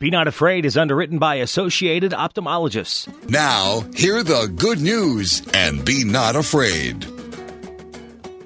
[0.00, 3.08] Be Not Afraid is underwritten by Associated Ophthalmologists.
[3.28, 7.04] Now, hear the good news and be not afraid.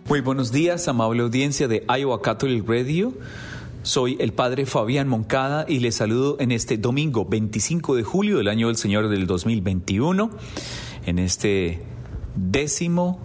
[0.09, 3.12] Muy buenos días, amable audiencia de Iowa Catholic Radio.
[3.83, 8.48] Soy el padre Fabián Moncada y les saludo en este domingo 25 de julio del
[8.48, 10.30] año del Señor del 2021,
[11.05, 11.82] en este
[12.34, 13.21] décimo,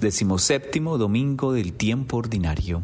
[0.00, 2.82] decimoséptimo domingo del tiempo ordinario.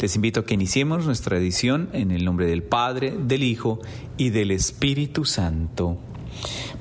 [0.00, 3.80] Les invito a que iniciemos nuestra edición en el nombre del Padre, del Hijo
[4.16, 5.98] y del Espíritu Santo.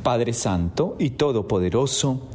[0.04, 2.30] Padre Santo y Todopoderoso,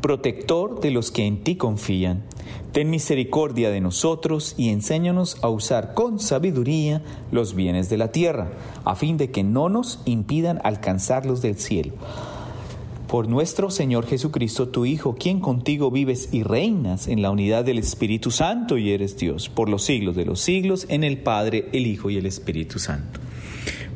[0.00, 2.22] protector de los que en ti confían,
[2.70, 8.52] ten misericordia de nosotros y enséñanos a usar con sabiduría los bienes de la tierra,
[8.84, 11.94] a fin de que no nos impidan alcanzarlos del cielo
[13.08, 17.78] por nuestro Señor Jesucristo, tu Hijo, quien contigo vives y reinas en la unidad del
[17.78, 21.86] Espíritu Santo y eres Dios, por los siglos de los siglos, en el Padre, el
[21.86, 23.18] Hijo y el Espíritu Santo.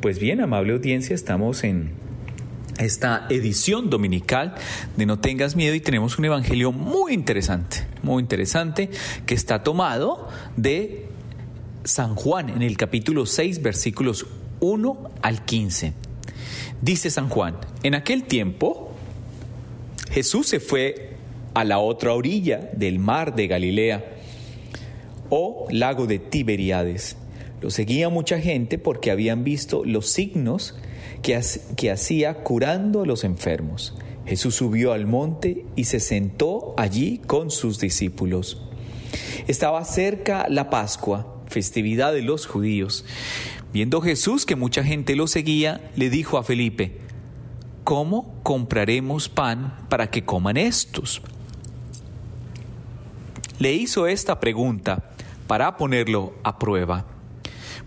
[0.01, 1.91] Pues bien, amable audiencia, estamos en
[2.79, 4.55] esta edición dominical
[4.97, 8.91] de No tengas miedo y tenemos un evangelio muy interesante, muy interesante,
[9.27, 11.07] que está tomado de
[11.85, 14.27] San Juan en el capítulo 6, versículos
[14.61, 15.93] 1 al 15.
[16.81, 18.92] Dice San Juan, en aquel tiempo,
[20.13, 21.15] Jesús se fue
[21.55, 24.05] a la otra orilla del mar de Galilea
[25.31, 27.17] o lago de Tiberíades.
[27.63, 30.75] Lo seguía mucha gente porque habían visto los signos
[31.23, 31.41] que,
[31.77, 33.95] que hacía curando a los enfermos.
[34.27, 38.61] Jesús subió al monte y se sentó allí con sus discípulos.
[39.49, 43.07] Estaba cerca la Pascua, festividad de los judíos.
[43.73, 47.02] Viendo Jesús que mucha gente lo seguía, le dijo a Felipe,
[47.85, 51.23] ¿cómo compraremos pan para que coman estos?
[53.59, 55.11] Le hizo esta pregunta
[55.47, 57.05] para ponerlo a prueba,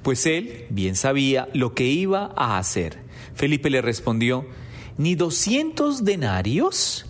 [0.03, 3.03] pues él bien sabía lo que iba a hacer.
[3.33, 4.45] Felipe le respondió,
[4.97, 7.05] ni doscientos denarios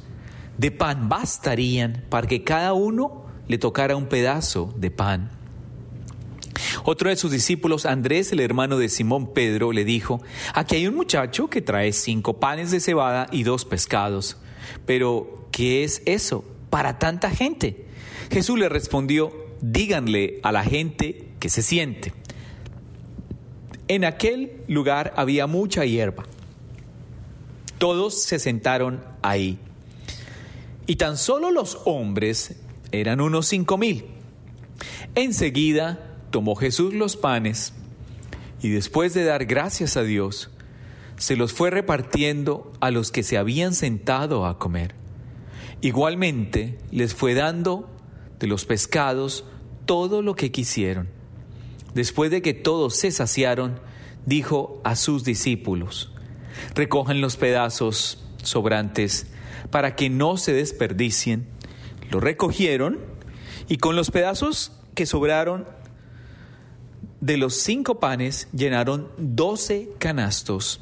[0.57, 5.34] de pan bastarían para que cada uno le tocara un pedazo de pan.
[6.83, 10.21] Otro de sus discípulos, Andrés, el hermano de Simón Pedro, le dijo,
[10.53, 14.37] aquí hay un muchacho que trae cinco panes de cebada y dos pescados.
[14.85, 17.85] Pero, ¿qué es eso para tanta gente?
[18.31, 22.13] Jesús le respondió, díganle a la gente que se siente.
[23.87, 26.23] En aquel lugar había mucha hierba.
[27.77, 29.59] Todos se sentaron ahí.
[30.87, 32.55] Y tan solo los hombres
[32.91, 34.05] eran unos cinco mil.
[35.13, 36.04] Enseguida
[36.35, 37.71] tomó Jesús los panes
[38.61, 40.49] y después de dar gracias a Dios,
[41.15, 44.95] se los fue repartiendo a los que se habían sentado a comer.
[45.79, 47.89] Igualmente les fue dando
[48.37, 49.45] de los pescados
[49.85, 51.07] todo lo que quisieron.
[51.93, 53.79] Después de que todos se saciaron,
[54.25, 56.11] dijo a sus discípulos,
[56.73, 59.27] recojan los pedazos sobrantes
[59.71, 61.47] para que no se desperdicien.
[62.11, 62.99] Lo recogieron
[63.69, 65.65] y con los pedazos que sobraron
[67.25, 70.79] de los cinco panes llenaron doce canastos.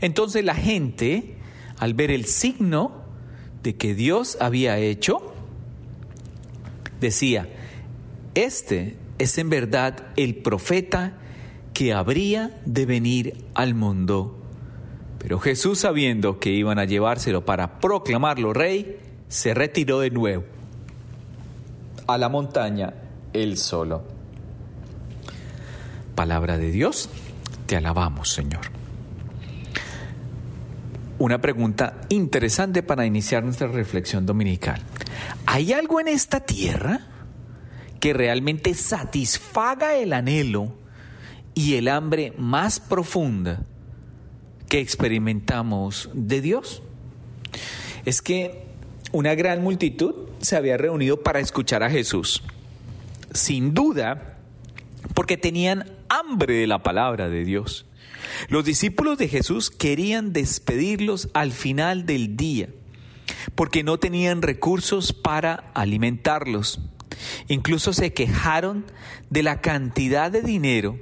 [0.00, 1.36] Entonces la gente,
[1.78, 2.90] al ver el signo
[3.62, 5.32] de que Dios había hecho,
[6.98, 7.48] decía,
[8.34, 11.12] este es en verdad el profeta
[11.74, 14.36] que habría de venir al mundo.
[15.18, 20.42] Pero Jesús, sabiendo que iban a llevárselo para proclamarlo rey, se retiró de nuevo
[22.08, 22.94] a la montaña
[23.32, 24.11] él solo.
[26.22, 27.08] Palabra de Dios,
[27.66, 28.60] te alabamos Señor.
[31.18, 34.80] Una pregunta interesante para iniciar nuestra reflexión dominical.
[35.46, 37.00] ¿Hay algo en esta tierra
[37.98, 40.72] que realmente satisfaga el anhelo
[41.54, 43.64] y el hambre más profunda
[44.68, 46.84] que experimentamos de Dios?
[48.04, 48.64] Es que
[49.10, 52.44] una gran multitud se había reunido para escuchar a Jesús.
[53.32, 54.38] Sin duda,
[55.14, 57.86] porque tenían hambre de la palabra de Dios.
[58.48, 62.68] Los discípulos de Jesús querían despedirlos al final del día,
[63.54, 66.80] porque no tenían recursos para alimentarlos.
[67.48, 68.84] Incluso se quejaron
[69.30, 70.98] de la cantidad de dinero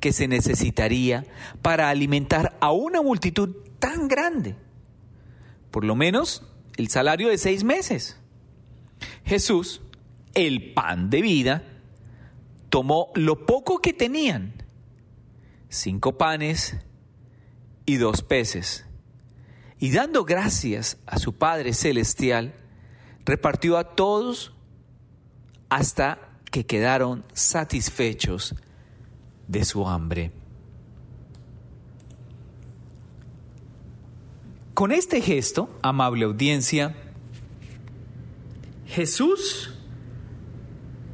[0.00, 1.24] que se necesitaría
[1.62, 4.56] para alimentar a una multitud tan grande.
[5.70, 6.42] Por lo menos
[6.76, 8.18] el salario de seis meses.
[9.24, 9.80] Jesús,
[10.34, 11.64] el pan de vida,
[12.72, 14.54] tomó lo poco que tenían,
[15.68, 16.74] cinco panes
[17.84, 18.86] y dos peces,
[19.78, 22.54] y dando gracias a su Padre Celestial,
[23.26, 24.54] repartió a todos
[25.68, 28.54] hasta que quedaron satisfechos
[29.48, 30.32] de su hambre.
[34.72, 36.96] Con este gesto, amable audiencia,
[38.86, 39.74] Jesús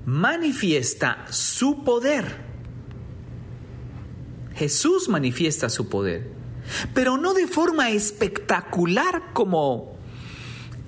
[0.08, 2.34] manifiesta su poder.
[4.54, 6.32] Jesús manifiesta su poder,
[6.94, 9.98] pero no de forma espectacular como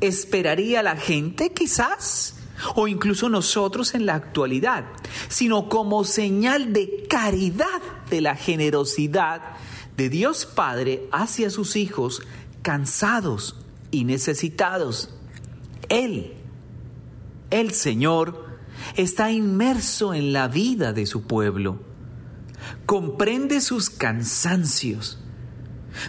[0.00, 2.36] esperaría la gente quizás,
[2.74, 4.86] o incluso nosotros en la actualidad,
[5.28, 9.42] sino como señal de caridad de la generosidad
[9.98, 12.22] de Dios Padre hacia sus hijos
[12.62, 13.56] cansados
[13.90, 15.10] y necesitados.
[15.90, 16.32] Él,
[17.50, 18.49] el Señor,
[18.96, 21.80] está inmerso en la vida de su pueblo.
[22.86, 25.18] Comprende sus cansancios,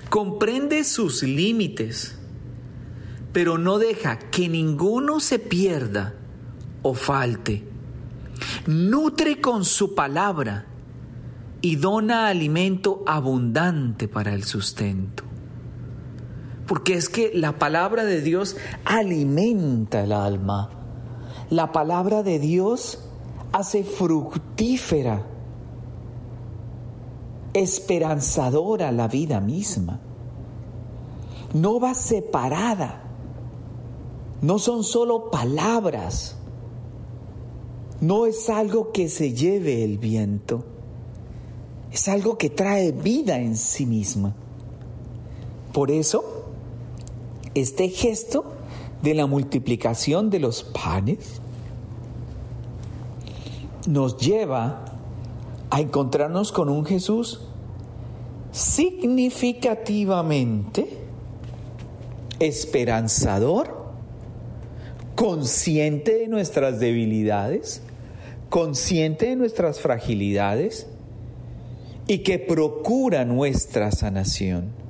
[0.09, 2.17] comprende sus límites,
[3.33, 6.13] pero no deja que ninguno se pierda
[6.81, 7.63] o falte.
[8.65, 10.65] Nutre con su palabra
[11.61, 15.23] y dona alimento abundante para el sustento.
[16.67, 20.80] Porque es que la palabra de Dios alimenta el alma.
[21.51, 22.97] La palabra de Dios
[23.51, 25.23] hace fructífera,
[27.53, 29.99] esperanzadora la vida misma.
[31.53, 33.03] No va separada.
[34.41, 36.35] No son solo palabras.
[37.99, 40.63] No es algo que se lleve el viento
[41.91, 44.33] es algo que trae vida en sí misma.
[45.73, 46.23] Por eso,
[47.53, 48.50] este gesto
[49.01, 51.41] de la multiplicación de los panes
[53.87, 54.85] nos lleva
[55.69, 57.41] a encontrarnos con un Jesús
[58.51, 60.87] significativamente
[62.39, 63.81] esperanzador,
[65.15, 67.83] consciente de nuestras debilidades,
[68.49, 70.87] consciente de nuestras fragilidades,
[72.07, 74.80] y que procura nuestra sanación.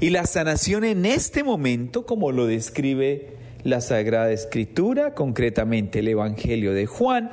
[0.00, 6.72] Y la sanación en este momento, como lo describe la Sagrada Escritura, concretamente el Evangelio
[6.72, 7.30] de Juan,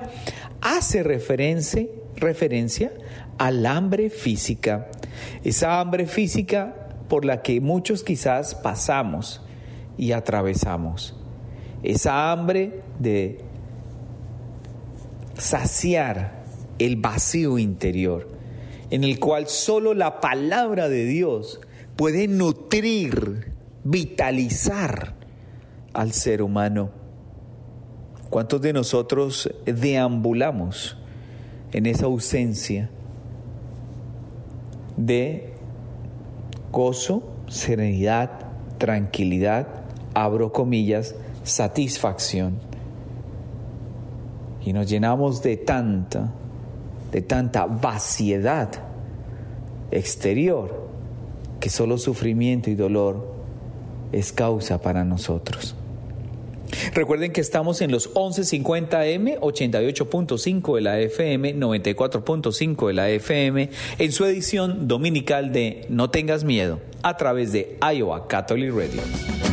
[0.62, 1.86] hace referencia,
[2.16, 2.92] referencia
[3.38, 4.88] al hambre física.
[5.44, 6.76] Esa hambre física
[7.08, 9.42] por la que muchos quizás pasamos
[9.98, 11.16] y atravesamos.
[11.84, 13.40] Esa hambre de
[15.38, 16.44] saciar
[16.80, 18.28] el vacío interior
[18.90, 21.60] en el cual solo la palabra de Dios
[21.96, 23.54] puede nutrir,
[23.84, 25.16] vitalizar
[25.94, 26.90] al ser humano.
[28.30, 30.98] ¿Cuántos de nosotros deambulamos
[31.72, 32.90] en esa ausencia
[34.98, 35.54] de
[36.72, 38.32] gozo, serenidad,
[38.80, 39.68] tranquilidad,
[40.16, 42.60] abro comillas, satisfacción?
[44.66, 46.34] Y nos llenamos de tanta
[47.12, 48.70] de tanta vaciedad
[49.92, 50.84] exterior
[51.64, 53.26] que solo sufrimiento y dolor
[54.12, 55.78] es causa para nosotros.
[56.94, 64.12] Recuerden que estamos en los 1150M, 88.5 de la FM, 94.5 de la FM, en
[64.12, 69.53] su edición dominical de No tengas miedo, a través de Iowa Catholic Radio.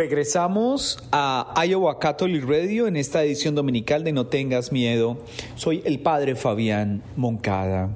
[0.00, 5.18] Regresamos a Iowa Catholic Radio en esta edición dominical de No tengas miedo.
[5.56, 7.90] Soy el padre Fabián Moncada.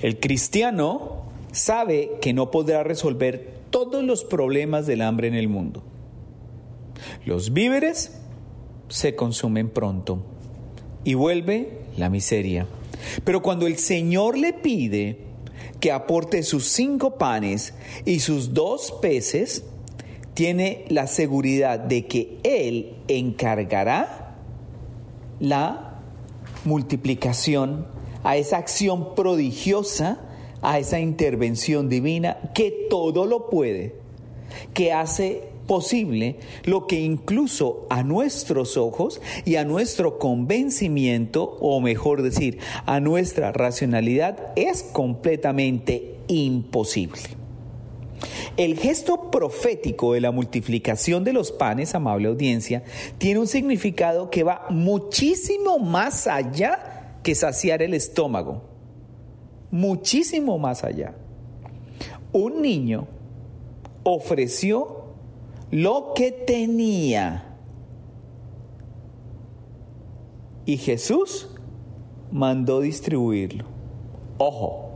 [0.00, 5.84] El cristiano sabe que no podrá resolver todos los problemas del hambre en el mundo.
[7.24, 8.18] Los víveres
[8.88, 10.24] se consumen pronto
[11.04, 12.66] y vuelve la miseria.
[13.22, 15.18] Pero cuando el Señor le pide
[15.78, 17.72] que aporte sus cinco panes
[18.04, 19.62] y sus dos peces,
[20.38, 24.36] tiene la seguridad de que Él encargará
[25.40, 25.98] la
[26.64, 27.88] multiplicación
[28.22, 30.20] a esa acción prodigiosa,
[30.62, 33.96] a esa intervención divina que todo lo puede,
[34.74, 42.22] que hace posible lo que incluso a nuestros ojos y a nuestro convencimiento, o mejor
[42.22, 47.47] decir, a nuestra racionalidad, es completamente imposible.
[48.56, 52.82] El gesto profético de la multiplicación de los panes, amable audiencia,
[53.18, 58.62] tiene un significado que va muchísimo más allá que saciar el estómago.
[59.70, 61.14] Muchísimo más allá.
[62.32, 63.06] Un niño
[64.02, 65.04] ofreció
[65.70, 67.44] lo que tenía.
[70.64, 71.48] Y Jesús
[72.30, 73.64] mandó distribuirlo.
[74.38, 74.87] Ojo,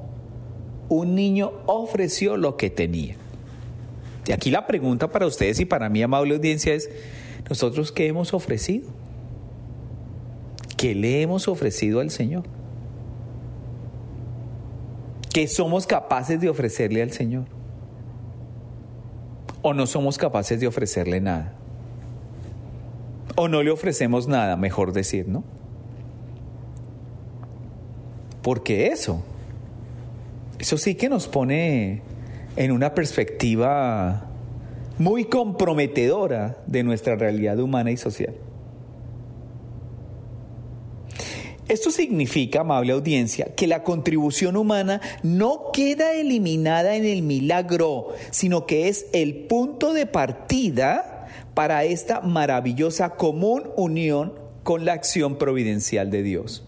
[0.93, 3.17] un niño ofreció lo que tenía.
[4.27, 6.91] Y aquí la pregunta para ustedes y para mi amable audiencia es,
[7.49, 8.89] ¿nosotros qué hemos ofrecido?
[10.77, 12.45] ¿Qué le hemos ofrecido al Señor?
[15.33, 17.45] ¿Qué somos capaces de ofrecerle al Señor?
[19.63, 21.55] ¿O no somos capaces de ofrecerle nada?
[23.37, 25.43] ¿O no le ofrecemos nada, mejor decir, no?
[28.43, 29.23] Porque eso,
[30.63, 32.03] eso sí que nos pone
[32.55, 34.31] en una perspectiva
[34.97, 38.33] muy comprometedora de nuestra realidad humana y social.
[41.67, 48.65] Esto significa, amable audiencia, que la contribución humana no queda eliminada en el milagro, sino
[48.65, 56.13] que es el punto de partida para esta maravillosa común unión con la acción providencial
[56.13, 56.63] de Dios.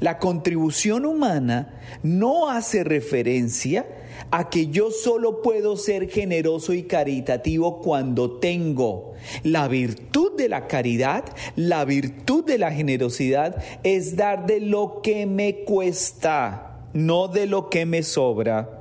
[0.00, 3.86] La contribución humana no hace referencia
[4.30, 9.14] a que yo solo puedo ser generoso y caritativo cuando tengo.
[9.42, 11.24] La virtud de la caridad,
[11.56, 17.70] la virtud de la generosidad es dar de lo que me cuesta, no de lo
[17.70, 18.79] que me sobra.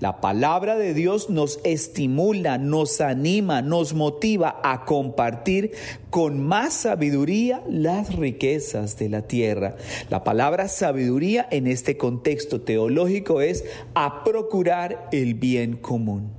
[0.00, 5.72] La palabra de Dios nos estimula, nos anima, nos motiva a compartir
[6.10, 9.76] con más sabiduría las riquezas de la tierra.
[10.10, 13.64] La palabra sabiduría en este contexto teológico es
[13.94, 16.30] a procurar el bien común.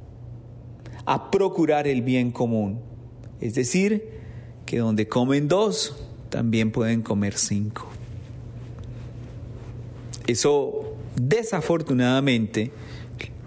[1.05, 2.79] A procurar el bien común.
[3.39, 4.09] Es decir,
[4.65, 5.95] que donde comen dos,
[6.29, 7.87] también pueden comer cinco.
[10.27, 12.71] Eso desafortunadamente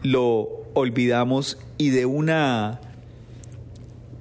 [0.03, 2.81] lo olvidamos y de una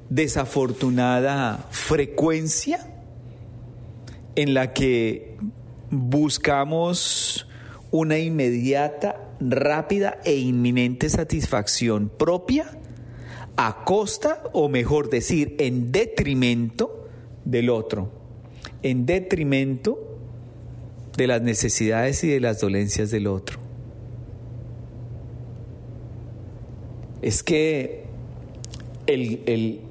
[0.10, 2.86] desafortunada frecuencia
[4.36, 5.38] en la que
[5.92, 7.48] buscamos
[7.92, 12.66] una inmediata, rápida e inminente satisfacción propia
[13.56, 17.10] a costa, o mejor decir, en detrimento
[17.44, 18.12] del otro,
[18.84, 20.18] en detrimento
[21.18, 23.69] de las necesidades y de las dolencias del otro.
[27.22, 28.06] Es que
[29.08, 29.82] el,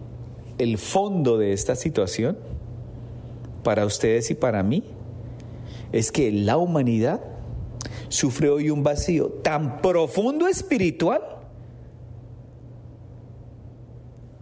[0.58, 2.38] el, fondo de esta situación,
[3.62, 4.84] para ustedes y para mí,
[5.92, 7.20] es que la humanidad
[8.08, 11.22] sufre hoy un vacío tan profundo espiritual.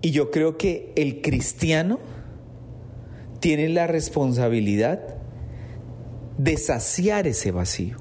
[0.02, 1.98] Y yo creo que el cristiano
[3.40, 5.16] tiene la responsabilidad
[6.38, 7.96] de saciar ese vacío.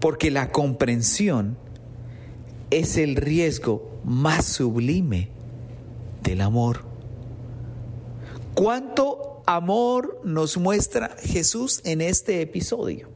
[0.00, 1.56] Porque la comprensión
[2.70, 5.28] es el riesgo más sublime
[6.22, 6.82] del amor.
[8.54, 13.08] ¿Cuánto amor nos muestra Jesús en este episodio?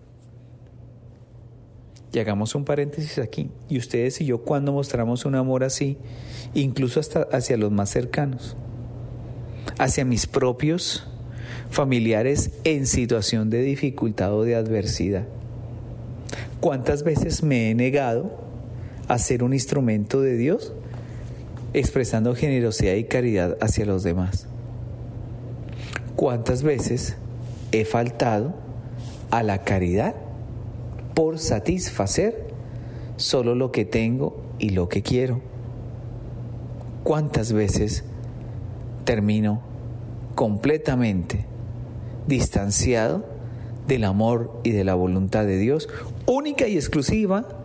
[2.13, 3.51] Y hagamos un paréntesis aquí.
[3.69, 5.97] Y ustedes y yo, cuando mostramos un amor así,
[6.55, 8.57] incluso hasta hacia los más cercanos,
[9.79, 11.07] hacia mis propios
[11.71, 15.27] familiares en situación de dificultad o de adversidad.
[16.61, 18.42] ¿Cuántas veces me he negado
[19.13, 20.73] a ser un instrumento de Dios,
[21.75, 24.47] expresando generosidad y caridad hacia los demás.
[26.17, 27.19] ¿Cuántas veces
[27.73, 28.55] he faltado
[29.31, 30.15] a la caridad
[31.13, 32.47] por satisfacer
[33.19, 35.43] solo lo que tengo y lo que quiero?
[37.05, 38.05] ¿Cuántas veces
[39.05, 39.61] termino
[40.35, 41.45] completamente
[42.27, 43.27] distanciado
[43.87, 45.91] del amor y de la voluntad de Dios,
[46.25, 47.62] única y exclusiva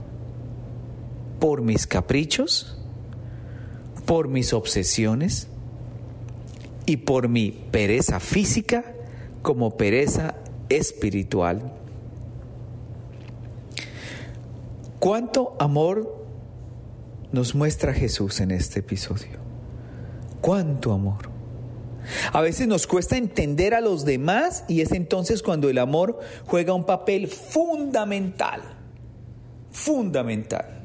[1.39, 2.77] por mis caprichos,
[4.06, 5.48] por mis obsesiones
[6.86, 8.86] y por mi pereza física
[9.41, 10.36] como pereza
[10.70, 11.74] espiritual.
[15.00, 16.25] ¿Cuánto amor
[17.32, 19.38] nos muestra Jesús en este episodio?
[20.41, 21.29] ¿Cuánto amor?
[22.32, 26.74] A veces nos cuesta entender a los demás y es entonces cuando el amor juega
[26.74, 28.62] un papel fundamental,
[29.72, 30.77] fundamental.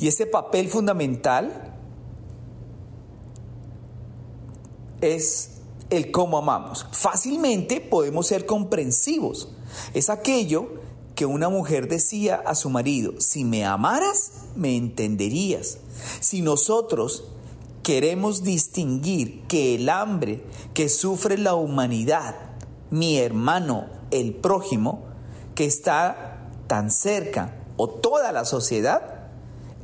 [0.00, 1.74] Y ese papel fundamental
[5.00, 5.50] es
[5.90, 6.86] el cómo amamos.
[6.92, 9.48] Fácilmente podemos ser comprensivos.
[9.94, 10.80] Es aquello
[11.14, 15.78] que una mujer decía a su marido, si me amaras, me entenderías.
[16.20, 17.24] Si nosotros
[17.82, 22.36] queremos distinguir que el hambre que sufre la humanidad,
[22.90, 25.04] mi hermano, el prójimo,
[25.54, 29.09] que está tan cerca, o toda la sociedad,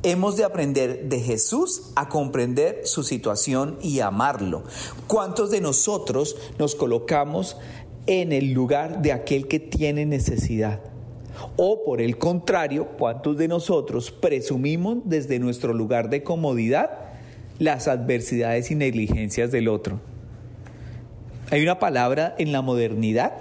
[0.07, 4.63] Hemos de aprender de Jesús a comprender su situación y amarlo.
[5.05, 7.57] ¿Cuántos de nosotros nos colocamos
[8.05, 10.79] en el lugar de aquel que tiene necesidad?
[11.57, 16.89] O por el contrario, ¿cuántos de nosotros presumimos desde nuestro lugar de comodidad
[17.59, 19.99] las adversidades y negligencias del otro?
[21.51, 23.33] Hay una palabra en la modernidad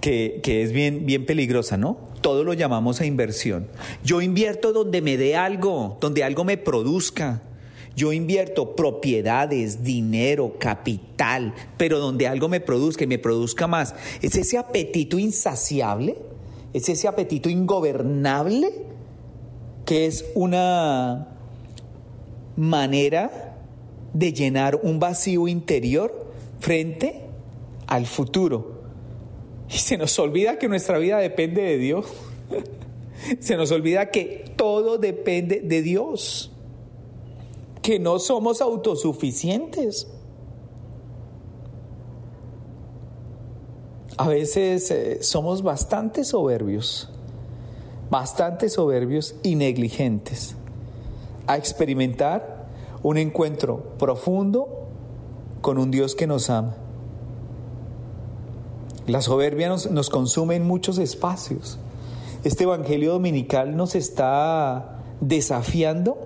[0.00, 2.11] que, que es bien, bien peligrosa, ¿no?
[2.22, 3.68] Todo lo llamamos a inversión.
[4.04, 7.42] Yo invierto donde me dé algo, donde algo me produzca.
[7.94, 13.94] Yo invierto propiedades, dinero, capital, pero donde algo me produzca y me produzca más.
[14.22, 16.16] ¿Es ese apetito insaciable?
[16.72, 18.72] ¿Es ese apetito ingobernable?
[19.84, 21.28] Que es una
[22.56, 23.58] manera
[24.14, 27.20] de llenar un vacío interior frente
[27.86, 28.71] al futuro.
[29.72, 32.06] Y se nos olvida que nuestra vida depende de Dios.
[33.40, 36.50] Se nos olvida que todo depende de Dios.
[37.80, 40.08] Que no somos autosuficientes.
[44.18, 47.08] A veces eh, somos bastante soberbios,
[48.10, 50.54] bastante soberbios y negligentes
[51.46, 52.68] a experimentar
[53.02, 54.88] un encuentro profundo
[55.60, 56.81] con un Dios que nos ama.
[59.06, 61.78] La soberbia nos, consume en muchos espacios.
[62.44, 66.18] Este Evangelio Dominical nos está desafiando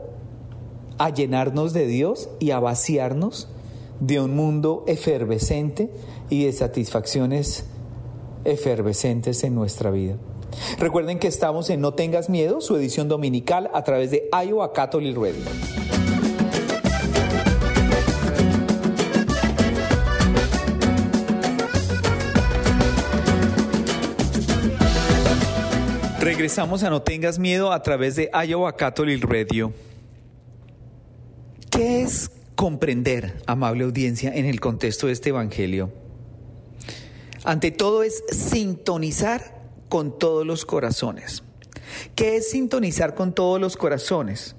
[0.98, 3.48] a llenarnos de Dios y a vaciarnos
[4.00, 5.90] de un mundo efervescente
[6.28, 7.64] y de satisfacciones
[8.44, 10.16] efervescentes en nuestra vida.
[10.78, 15.16] Recuerden que estamos en No Tengas Miedo, su edición dominical a través de Iowa Catholic
[15.16, 15.85] Radio.
[26.46, 29.72] Regresamos a No Tengas Miedo a través de Iowa Catholic Radio.
[31.72, 35.92] ¿Qué es comprender, amable audiencia, en el contexto de este Evangelio?
[37.42, 41.42] Ante todo es sintonizar con todos los corazones.
[42.14, 44.54] ¿Qué es sintonizar con todos los corazones?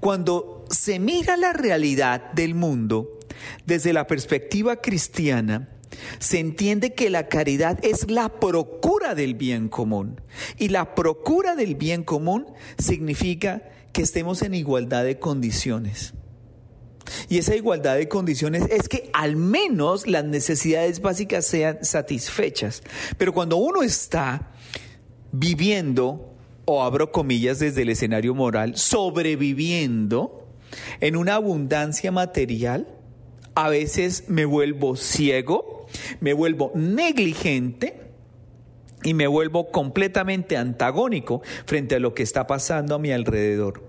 [0.00, 3.18] Cuando se mira la realidad del mundo
[3.64, 5.70] desde la perspectiva cristiana,
[6.18, 10.20] se entiende que la caridad es la procura del bien común.
[10.58, 12.46] Y la procura del bien común
[12.78, 16.14] significa que estemos en igualdad de condiciones.
[17.28, 22.82] Y esa igualdad de condiciones es que al menos las necesidades básicas sean satisfechas.
[23.16, 24.52] Pero cuando uno está
[25.32, 26.34] viviendo,
[26.64, 30.46] o abro comillas desde el escenario moral, sobreviviendo
[31.00, 32.86] en una abundancia material,
[33.54, 35.77] a veces me vuelvo ciego,
[36.20, 38.00] me vuelvo negligente
[39.04, 43.82] y me vuelvo completamente antagónico frente a lo que está pasando a mi alrededor.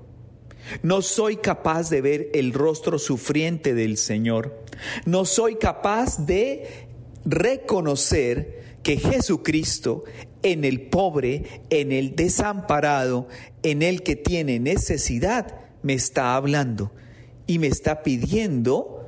[0.83, 4.63] No soy capaz de ver el rostro sufriente del Señor.
[5.05, 6.87] No soy capaz de
[7.25, 10.03] reconocer que Jesucristo
[10.43, 13.27] en el pobre, en el desamparado,
[13.63, 16.91] en el que tiene necesidad, me está hablando
[17.47, 19.07] y me está pidiendo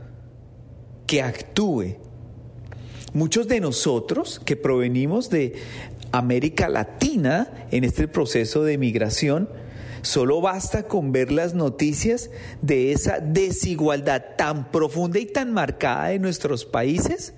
[1.07, 1.97] que actúe.
[3.13, 5.55] Muchos de nosotros que provenimos de
[6.11, 9.49] América Latina en este proceso de migración,
[10.01, 16.17] Solo basta con ver las noticias de esa desigualdad tan profunda y tan marcada de
[16.17, 17.35] nuestros países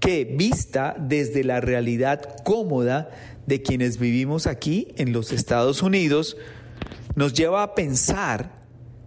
[0.00, 3.10] que vista desde la realidad cómoda
[3.46, 6.36] de quienes vivimos aquí en los Estados Unidos,
[7.14, 8.58] nos lleva a pensar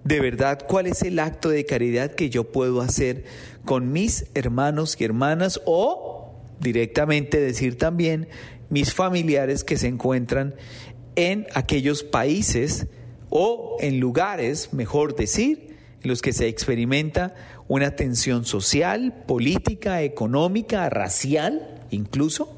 [0.04, 3.26] de verdad cuál es el acto de caridad que yo puedo hacer
[3.66, 8.28] con mis hermanos y hermanas o directamente decir también
[8.70, 10.56] mis familiares que se encuentran
[11.16, 12.88] en aquellos países
[13.30, 17.36] o en lugares, mejor decir, en los que se experimenta
[17.68, 22.56] una tensión social, política, económica, racial, incluso.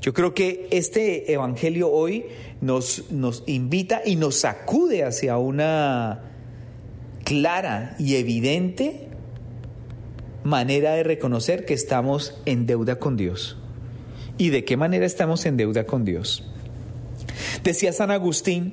[0.00, 2.26] Yo creo que este Evangelio hoy
[2.60, 6.22] nos, nos invita y nos sacude hacia una
[7.24, 9.05] clara y evidente
[10.46, 13.56] manera de reconocer que estamos en deuda con Dios.
[14.38, 16.44] ¿Y de qué manera estamos en deuda con Dios?
[17.62, 18.72] Decía San Agustín,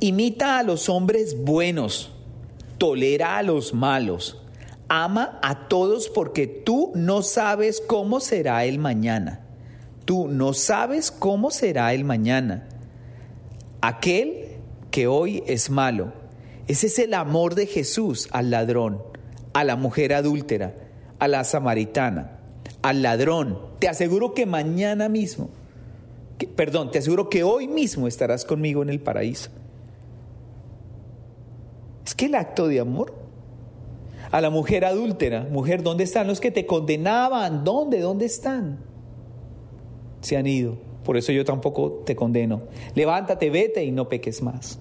[0.00, 2.12] imita a los hombres buenos,
[2.78, 4.42] tolera a los malos,
[4.88, 9.40] ama a todos porque tú no sabes cómo será el mañana.
[10.04, 12.68] Tú no sabes cómo será el mañana.
[13.80, 14.48] Aquel
[14.90, 16.12] que hoy es malo,
[16.68, 19.02] ese es el amor de Jesús al ladrón,
[19.54, 20.74] a la mujer adúltera,
[21.18, 22.38] a la samaritana,
[22.82, 23.58] al ladrón.
[23.78, 25.50] Te aseguro que mañana mismo
[26.56, 29.50] perdón, te aseguro que hoy mismo estarás conmigo en el paraíso.
[32.04, 33.14] Es que el acto de amor
[34.30, 37.64] a la mujer adúltera, mujer, ¿dónde están los que te condenaban?
[37.64, 38.00] ¿Dónde?
[38.00, 38.78] ¿Dónde están?
[40.20, 40.76] Se han ido.
[41.04, 42.62] Por eso yo tampoco te condeno.
[42.94, 44.80] Levántate, vete y no peques más.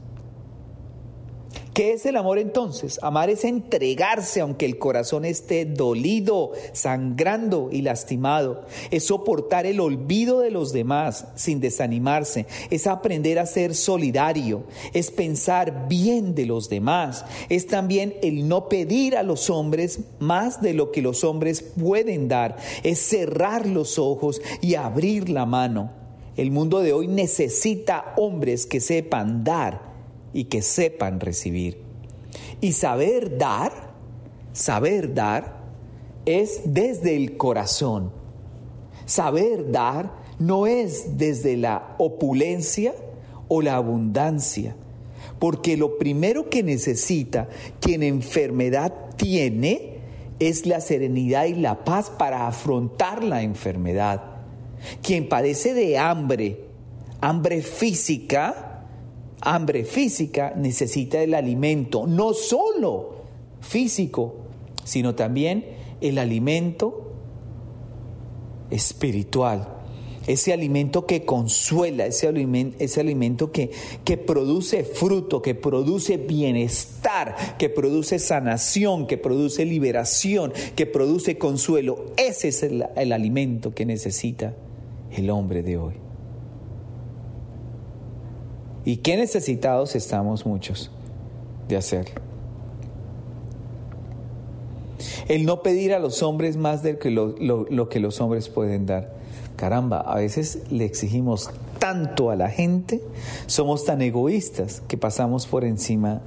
[1.73, 2.99] ¿Qué es el amor entonces?
[3.01, 8.65] Amar es entregarse aunque el corazón esté dolido, sangrando y lastimado.
[8.91, 12.45] Es soportar el olvido de los demás sin desanimarse.
[12.69, 14.65] Es aprender a ser solidario.
[14.93, 17.25] Es pensar bien de los demás.
[17.49, 22.27] Es también el no pedir a los hombres más de lo que los hombres pueden
[22.27, 22.55] dar.
[22.83, 25.91] Es cerrar los ojos y abrir la mano.
[26.37, 29.92] El mundo de hoy necesita hombres que sepan dar
[30.33, 31.77] y que sepan recibir.
[32.59, 33.93] Y saber dar,
[34.51, 35.63] saber dar,
[36.25, 38.11] es desde el corazón.
[39.05, 42.93] Saber dar no es desde la opulencia
[43.47, 44.75] o la abundancia,
[45.39, 47.47] porque lo primero que necesita
[47.79, 49.99] quien enfermedad tiene
[50.39, 54.21] es la serenidad y la paz para afrontar la enfermedad.
[55.01, 56.65] Quien padece de hambre,
[57.21, 58.72] hambre física,
[59.43, 63.15] hambre física necesita el alimento, no solo
[63.59, 64.35] físico,
[64.83, 65.65] sino también
[66.01, 67.13] el alimento
[68.69, 69.69] espiritual.
[70.25, 73.71] Ese alimento que consuela, ese alimento, ese alimento que,
[74.05, 82.05] que produce fruto, que produce bienestar, que produce sanación, que produce liberación, que produce consuelo.
[82.15, 84.55] Ese es el alimento que necesita
[85.11, 86.02] el hombre de hoy.
[88.85, 90.91] Y qué necesitados estamos muchos
[91.67, 92.21] de hacerlo.
[95.27, 99.13] El no pedir a los hombres más de lo, lo, que los hombres pueden dar.
[99.55, 103.01] Caramba, a veces le exigimos tanto a la gente,
[103.45, 106.21] somos tan egoístas que pasamos por encima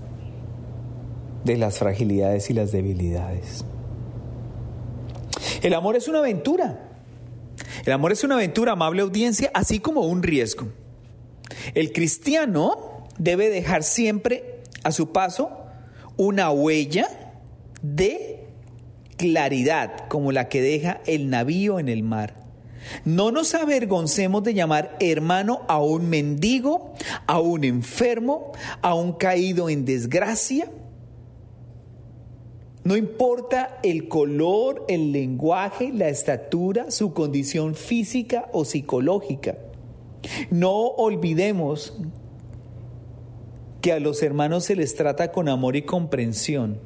[1.45, 3.64] de las fragilidades y las debilidades.
[5.62, 6.90] El amor es una aventura.
[7.85, 10.66] El amor es una aventura, amable audiencia, así como un riesgo.
[11.74, 15.50] El cristiano debe dejar siempre a su paso
[16.16, 17.09] una huella
[17.82, 18.46] de
[19.16, 22.46] claridad como la que deja el navío en el mar.
[23.04, 26.94] No nos avergoncemos de llamar hermano a un mendigo,
[27.26, 30.70] a un enfermo, a un caído en desgracia.
[32.85, 39.56] No importa el color, el lenguaje, la estatura, su condición física o psicológica.
[40.51, 41.95] No olvidemos
[43.81, 46.79] que a los hermanos se les trata con amor y comprensión.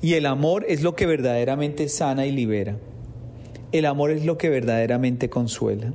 [0.00, 2.76] Y el amor es lo que verdaderamente sana y libera.
[3.72, 5.92] El amor es lo que verdaderamente consuela.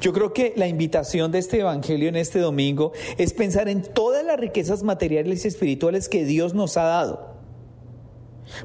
[0.00, 4.24] Yo creo que la invitación de este Evangelio en este domingo es pensar en todas
[4.24, 7.33] las riquezas materiales y espirituales que Dios nos ha dado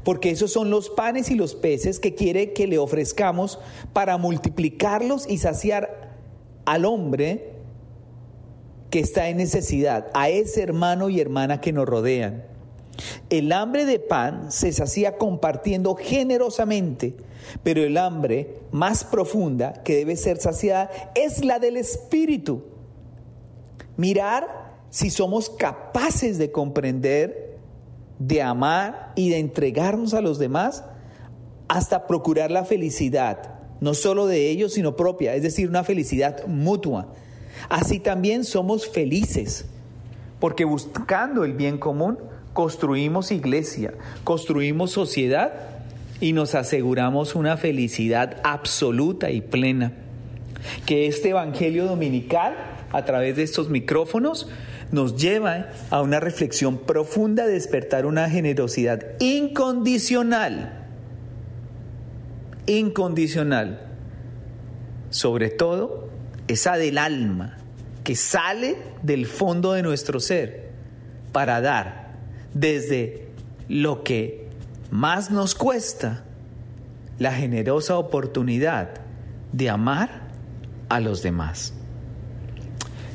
[0.03, 3.59] porque esos son los panes y los peces que quiere que le ofrezcamos
[3.93, 6.17] para multiplicarlos y saciar
[6.65, 7.53] al hombre
[8.89, 12.43] que está en necesidad, a ese hermano y hermana que nos rodean.
[13.29, 17.15] El hambre de pan se sacía compartiendo generosamente,
[17.63, 22.63] pero el hambre más profunda que debe ser saciada es la del espíritu.
[23.95, 27.48] Mirar si somos capaces de comprender
[28.19, 30.83] de amar y de entregarnos a los demás
[31.69, 37.13] hasta procurar la felicidad, no solo de ellos, sino propia, es decir, una felicidad mutua.
[37.69, 39.65] Así también somos felices,
[40.39, 42.17] porque buscando el bien común,
[42.53, 45.53] construimos iglesia, construimos sociedad
[46.19, 49.93] y nos aseguramos una felicidad absoluta y plena.
[50.85, 52.55] Que este Evangelio Dominical,
[52.91, 54.47] a través de estos micrófonos,
[54.91, 60.87] nos lleva a una reflexión profunda de despertar una generosidad incondicional,
[62.65, 63.81] incondicional,
[65.09, 66.09] sobre todo
[66.47, 67.57] esa del alma,
[68.03, 70.69] que sale del fondo de nuestro ser
[71.31, 72.15] para dar
[72.53, 73.27] desde
[73.67, 74.47] lo que
[74.89, 76.23] más nos cuesta
[77.19, 78.89] la generosa oportunidad
[79.51, 80.21] de amar
[80.89, 81.73] a los demás.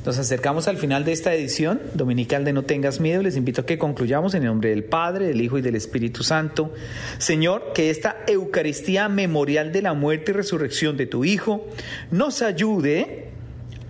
[0.05, 3.23] Nos acercamos al final de esta edición dominical de No tengas miedo.
[3.23, 6.23] Les invito a que concluyamos en el nombre del Padre, del Hijo y del Espíritu
[6.23, 6.75] Santo.
[7.17, 11.67] Señor, que esta Eucaristía memorial de la muerte y resurrección de tu Hijo
[12.11, 13.24] nos ayude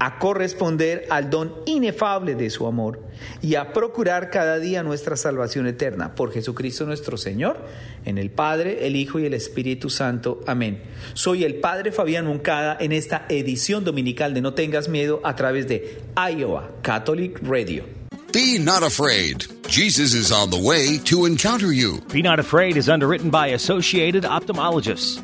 [0.04, 3.00] a corresponder al don inefable de su amor
[3.40, 7.56] y a procurar cada día nuestra salvación eterna por Jesucristo nuestro Señor,
[8.04, 10.40] en el Padre, el Hijo y el Espíritu Santo.
[10.46, 10.82] Amén.
[11.14, 15.68] Soy el Padre Fabián Moncada en esta edición dominical de No tengas miedo a través
[15.68, 17.84] de Iowa Catholic Radio.
[18.30, 19.46] Be not afraid.
[19.68, 22.02] Jesus is on the way to encounter you.
[22.12, 25.22] Be Not Afraid is underwritten by Associated Ophthalmologists.